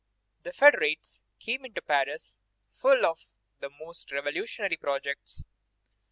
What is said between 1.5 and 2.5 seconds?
into Paris